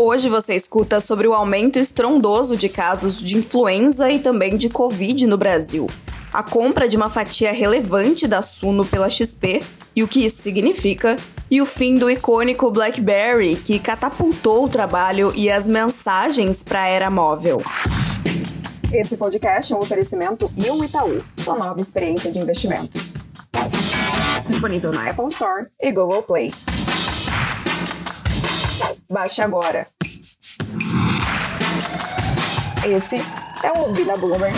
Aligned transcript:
Hoje 0.00 0.28
você 0.28 0.54
escuta 0.54 1.00
sobre 1.00 1.26
o 1.26 1.34
aumento 1.34 1.76
estrondoso 1.76 2.56
de 2.56 2.68
casos 2.68 3.20
de 3.20 3.36
influenza 3.36 4.08
e 4.08 4.20
também 4.20 4.56
de 4.56 4.68
Covid 4.68 5.26
no 5.26 5.36
Brasil, 5.36 5.88
a 6.32 6.40
compra 6.40 6.88
de 6.88 6.96
uma 6.96 7.10
fatia 7.10 7.50
relevante 7.50 8.24
da 8.28 8.40
Suno 8.40 8.86
pela 8.86 9.10
XP 9.10 9.60
e 9.96 10.04
o 10.04 10.06
que 10.06 10.24
isso 10.24 10.40
significa, 10.40 11.16
e 11.50 11.60
o 11.60 11.66
fim 11.66 11.98
do 11.98 12.08
icônico 12.08 12.70
BlackBerry, 12.70 13.56
que 13.56 13.80
catapultou 13.80 14.66
o 14.66 14.68
trabalho 14.68 15.32
e 15.34 15.50
as 15.50 15.66
mensagens 15.66 16.62
para 16.62 16.82
a 16.82 16.86
era 16.86 17.10
móvel. 17.10 17.56
Esse 18.92 19.16
podcast 19.16 19.72
é 19.72 19.76
um 19.76 19.80
oferecimento 19.80 20.48
e 20.56 20.70
um 20.70 20.84
Itaú, 20.84 21.18
sua 21.38 21.58
nova 21.58 21.80
experiência 21.80 22.30
de 22.30 22.38
investimentos. 22.38 23.14
Disponível 24.46 24.92
na 24.92 25.10
Apple 25.10 25.26
Store 25.26 25.66
e 25.82 25.90
Google 25.90 26.22
Play. 26.22 26.52
Baixe 29.10 29.40
agora. 29.40 29.86
Esse 32.86 33.16
é 33.62 33.72
o 33.72 33.88
Ouvi 33.88 34.04
da 34.04 34.14
Bloomberg. 34.16 34.54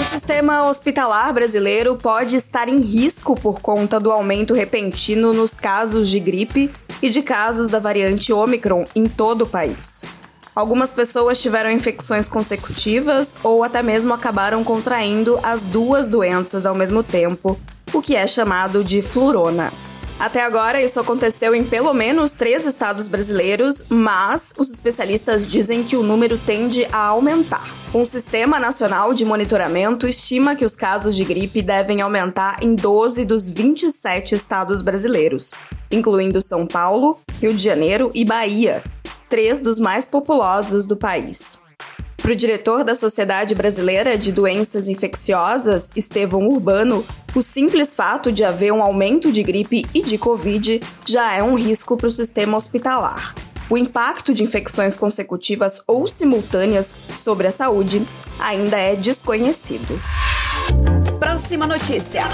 O 0.00 0.04
sistema 0.04 0.66
hospitalar 0.66 1.30
brasileiro 1.34 1.94
pode 1.96 2.36
estar 2.36 2.70
em 2.70 2.80
risco 2.80 3.38
por 3.38 3.60
conta 3.60 4.00
do 4.00 4.10
aumento 4.10 4.54
repentino 4.54 5.34
nos 5.34 5.52
casos 5.52 6.08
de 6.08 6.18
gripe 6.18 6.70
e 7.02 7.10
de 7.10 7.20
casos 7.20 7.68
da 7.68 7.78
variante 7.78 8.32
Omicron 8.32 8.84
em 8.94 9.06
todo 9.06 9.42
o 9.42 9.46
país. 9.46 10.06
Algumas 10.54 10.90
pessoas 10.90 11.38
tiveram 11.42 11.70
infecções 11.70 12.30
consecutivas 12.30 13.36
ou 13.42 13.62
até 13.62 13.82
mesmo 13.82 14.14
acabaram 14.14 14.64
contraindo 14.64 15.38
as 15.42 15.64
duas 15.64 16.08
doenças 16.08 16.64
ao 16.64 16.74
mesmo 16.74 17.02
tempo, 17.02 17.60
o 17.92 18.00
que 18.00 18.16
é 18.16 18.26
chamado 18.26 18.82
de 18.84 19.02
flurona. 19.02 19.72
Até 20.18 20.42
agora, 20.42 20.82
isso 20.82 20.98
aconteceu 20.98 21.54
em 21.54 21.62
pelo 21.62 21.92
menos 21.92 22.32
três 22.32 22.64
estados 22.64 23.06
brasileiros, 23.06 23.84
mas 23.90 24.54
os 24.56 24.72
especialistas 24.72 25.46
dizem 25.46 25.84
que 25.84 25.94
o 25.94 26.02
número 26.02 26.38
tende 26.38 26.86
a 26.90 27.04
aumentar. 27.08 27.68
Um 27.94 28.04
sistema 28.06 28.58
nacional 28.58 29.12
de 29.12 29.26
monitoramento 29.26 30.06
estima 30.06 30.56
que 30.56 30.64
os 30.64 30.74
casos 30.74 31.14
de 31.14 31.24
gripe 31.24 31.60
devem 31.60 32.00
aumentar 32.00 32.58
em 32.62 32.74
12 32.74 33.26
dos 33.26 33.50
27 33.50 34.34
estados 34.34 34.80
brasileiros, 34.80 35.52
incluindo 35.90 36.40
São 36.40 36.66
Paulo, 36.66 37.20
Rio 37.40 37.52
de 37.52 37.62
Janeiro 37.62 38.10
e 38.14 38.24
Bahia, 38.24 38.82
três 39.28 39.60
dos 39.60 39.78
mais 39.78 40.06
populosos 40.06 40.86
do 40.86 40.96
país. 40.96 41.58
Para 42.26 42.32
o 42.32 42.36
diretor 42.36 42.82
da 42.82 42.96
Sociedade 42.96 43.54
Brasileira 43.54 44.18
de 44.18 44.32
Doenças 44.32 44.88
Infecciosas, 44.88 45.92
Estevão 45.94 46.48
Urbano, 46.48 47.06
o 47.36 47.40
simples 47.40 47.94
fato 47.94 48.32
de 48.32 48.42
haver 48.42 48.72
um 48.72 48.82
aumento 48.82 49.30
de 49.30 49.44
gripe 49.44 49.86
e 49.94 50.02
de 50.02 50.18
Covid 50.18 50.80
já 51.06 51.32
é 51.32 51.40
um 51.40 51.54
risco 51.54 51.96
para 51.96 52.08
o 52.08 52.10
sistema 52.10 52.56
hospitalar. 52.56 53.32
O 53.70 53.78
impacto 53.78 54.34
de 54.34 54.42
infecções 54.42 54.96
consecutivas 54.96 55.80
ou 55.86 56.08
simultâneas 56.08 56.92
sobre 57.14 57.46
a 57.46 57.52
saúde 57.52 58.04
ainda 58.40 58.76
é 58.76 58.96
desconhecido. 58.96 59.96
Próxima 61.20 61.64
notícia. 61.64 62.24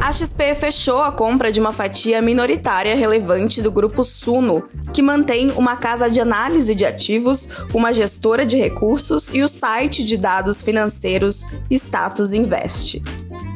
A 0.00 0.12
XP 0.12 0.54
fechou 0.54 1.02
a 1.02 1.10
compra 1.10 1.50
de 1.50 1.58
uma 1.58 1.72
fatia 1.72 2.22
minoritária 2.22 2.94
relevante 2.94 3.60
do 3.60 3.72
grupo 3.72 4.04
Suno, 4.04 4.62
que 4.92 5.02
mantém 5.02 5.50
uma 5.52 5.76
casa 5.76 6.08
de 6.08 6.20
análise 6.20 6.74
de 6.74 6.84
ativos, 6.84 7.48
uma 7.74 7.92
gestora 7.92 8.46
de 8.46 8.56
recursos 8.56 9.28
e 9.32 9.42
o 9.42 9.48
site 9.48 10.04
de 10.04 10.16
dados 10.16 10.62
financeiros 10.62 11.44
Status 11.70 12.32
Invest. 12.32 13.02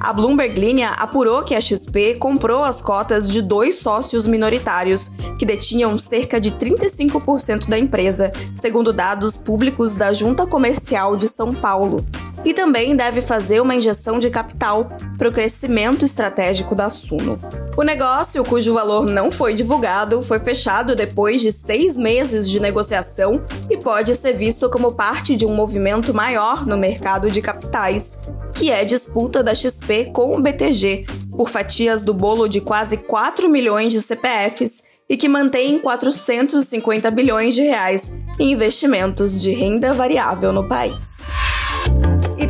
A 0.00 0.14
Bloomberg 0.14 0.58
Linha 0.58 0.90
apurou 0.98 1.42
que 1.42 1.54
a 1.54 1.60
XP 1.60 2.14
comprou 2.14 2.64
as 2.64 2.80
cotas 2.80 3.30
de 3.30 3.42
dois 3.42 3.76
sócios 3.76 4.26
minoritários, 4.26 5.10
que 5.38 5.44
detinham 5.44 5.98
cerca 5.98 6.40
de 6.40 6.50
35% 6.52 7.68
da 7.68 7.78
empresa, 7.78 8.32
segundo 8.54 8.94
dados 8.94 9.36
públicos 9.36 9.92
da 9.92 10.10
Junta 10.14 10.46
Comercial 10.46 11.16
de 11.16 11.28
São 11.28 11.54
Paulo, 11.54 12.04
e 12.44 12.54
também 12.54 12.96
deve 12.96 13.20
fazer 13.20 13.60
uma 13.60 13.74
injeção 13.74 14.18
de 14.18 14.30
capital 14.30 14.90
para 15.18 15.28
o 15.28 15.32
crescimento 15.32 16.04
estratégico 16.04 16.74
da 16.74 16.88
Suno. 16.88 17.38
O 17.76 17.82
negócio, 17.82 18.44
cujo 18.44 18.74
valor 18.74 19.06
não 19.06 19.30
foi 19.30 19.54
divulgado, 19.54 20.22
foi 20.22 20.40
fechado 20.40 20.94
depois 20.94 21.40
de 21.40 21.52
seis 21.52 21.96
meses 21.96 22.48
de 22.48 22.60
negociação 22.60 23.44
e 23.68 23.76
pode 23.76 24.14
ser 24.14 24.32
visto 24.32 24.68
como 24.70 24.92
parte 24.92 25.36
de 25.36 25.46
um 25.46 25.54
movimento 25.54 26.12
maior 26.14 26.66
no 26.66 26.76
mercado 26.76 27.30
de 27.30 27.40
capitais, 27.40 28.18
que 28.54 28.70
é 28.70 28.84
disputa 28.84 29.42
da 29.42 29.54
XP 29.54 30.06
com 30.12 30.36
o 30.36 30.40
BTG, 30.40 31.06
por 31.36 31.48
fatias 31.48 32.02
do 32.02 32.12
bolo 32.12 32.48
de 32.48 32.60
quase 32.60 32.96
4 32.96 33.48
milhões 33.48 33.92
de 33.92 34.02
CPFs 34.02 34.82
e 35.08 35.16
que 35.16 35.28
mantém 35.28 35.78
450 35.78 37.10
bilhões 37.10 37.54
de 37.54 37.62
reais 37.62 38.12
em 38.38 38.52
investimentos 38.52 39.40
de 39.40 39.52
renda 39.52 39.92
variável 39.92 40.52
no 40.52 40.68
país. 40.68 41.30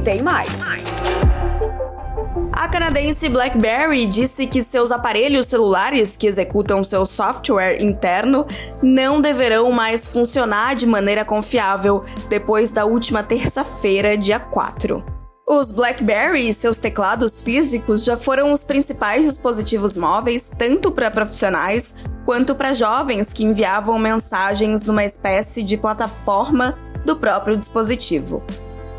Tem 0.04 0.22
mais. 0.22 0.48
A 2.52 2.68
canadense 2.68 3.28
BlackBerry 3.28 4.06
disse 4.06 4.46
que 4.46 4.62
seus 4.62 4.90
aparelhos 4.90 5.46
celulares 5.46 6.16
que 6.16 6.26
executam 6.26 6.82
seu 6.82 7.04
software 7.04 7.82
interno 7.82 8.46
não 8.82 9.20
deverão 9.20 9.70
mais 9.72 10.06
funcionar 10.06 10.74
de 10.74 10.86
maneira 10.86 11.24
confiável 11.24 12.04
depois 12.28 12.70
da 12.70 12.84
última 12.84 13.22
terça-feira, 13.22 14.16
dia 14.16 14.40
4. 14.40 15.04
Os 15.46 15.70
BlackBerry 15.72 16.48
e 16.48 16.54
seus 16.54 16.78
teclados 16.78 17.40
físicos 17.40 18.04
já 18.04 18.16
foram 18.16 18.52
os 18.52 18.64
principais 18.64 19.26
dispositivos 19.26 19.96
móveis 19.96 20.50
tanto 20.56 20.92
para 20.92 21.10
profissionais 21.10 21.96
quanto 22.24 22.54
para 22.54 22.72
jovens 22.72 23.32
que 23.32 23.44
enviavam 23.44 23.98
mensagens 23.98 24.84
numa 24.84 25.04
espécie 25.04 25.62
de 25.62 25.76
plataforma 25.76 26.78
do 27.04 27.16
próprio 27.16 27.56
dispositivo 27.56 28.42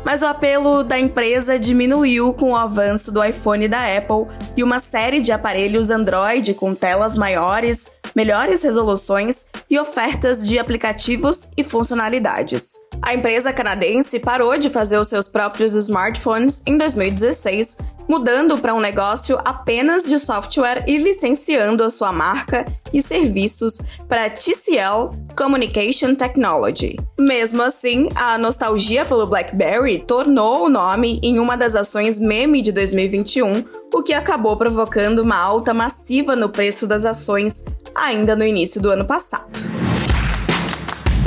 mas 0.04 0.22
o 0.22 0.26
apelo 0.26 0.82
da 0.82 0.98
empresa 0.98 1.58
diminuiu 1.58 2.32
com 2.34 2.52
o 2.52 2.56
avanço 2.56 3.12
do 3.12 3.22
iPhone 3.22 3.68
da 3.68 3.96
Apple 3.96 4.26
e 4.56 4.62
uma 4.62 4.80
série 4.80 5.20
de 5.20 5.32
aparelhos 5.32 5.90
Android 5.90 6.54
com 6.54 6.74
telas 6.74 7.16
maiores, 7.16 7.88
melhores 8.14 8.62
resoluções 8.62 9.46
e 9.68 9.78
ofertas 9.78 10.46
de 10.46 10.58
aplicativos 10.58 11.48
e 11.56 11.64
funcionalidades. 11.64 12.72
A 13.00 13.14
empresa 13.14 13.52
canadense 13.52 14.20
parou 14.20 14.56
de 14.56 14.70
fazer 14.70 14.96
os 14.96 15.08
seus 15.08 15.26
próprios 15.26 15.74
smartphones 15.74 16.62
em 16.66 16.78
2016, 16.78 17.78
mudando 18.08 18.58
para 18.58 18.74
um 18.74 18.80
negócio 18.80 19.38
apenas 19.44 20.04
de 20.04 20.18
software 20.18 20.84
e 20.86 20.98
licenciando 20.98 21.82
a 21.82 21.90
sua 21.90 22.12
marca 22.12 22.64
e 22.92 23.02
serviços 23.02 23.80
para 24.08 24.30
TCL 24.30 25.16
Communication 25.36 26.14
Technology. 26.14 26.96
Mesmo 27.18 27.62
assim, 27.62 28.08
a 28.14 28.38
nostalgia 28.38 29.04
pelo 29.04 29.26
BlackBerry 29.26 30.04
tornou 30.06 30.66
o 30.66 30.68
nome 30.68 31.18
em 31.22 31.38
uma 31.38 31.56
das 31.56 31.74
ações 31.74 32.20
meme 32.20 32.62
de 32.62 32.70
2021, 32.70 33.64
o 33.92 34.02
que 34.02 34.12
acabou 34.12 34.56
provocando 34.56 35.20
uma 35.20 35.36
alta 35.36 35.74
massiva 35.74 36.36
no 36.36 36.48
preço 36.48 36.86
das 36.86 37.04
ações 37.04 37.64
ainda 37.94 38.34
no 38.36 38.44
início 38.44 38.80
do 38.80 38.90
ano 38.90 39.04
passado. 39.04 39.50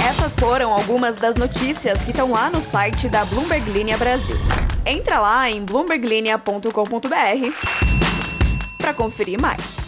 Essas 0.07 0.35
foram 0.35 0.71
algumas 0.73 1.17
das 1.17 1.35
notícias 1.35 2.03
que 2.03 2.11
estão 2.11 2.31
lá 2.31 2.49
no 2.49 2.61
site 2.61 3.09
da 3.09 3.25
Bloomberg 3.25 3.69
Linha 3.71 3.97
Brasil. 3.97 4.37
Entra 4.85 5.19
lá 5.19 5.49
em 5.49 5.63
bloomberglinea.com.br 5.63 6.69
para 8.77 8.93
conferir 8.93 9.41
mais. 9.41 9.84